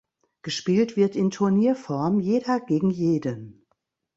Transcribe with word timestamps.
Gespielt 0.41 0.97
wird 0.97 1.15
in 1.15 1.29
Turnierform 1.29 2.19
jeder 2.21 2.59
gegen 2.59 2.89
jeden. 2.89 3.67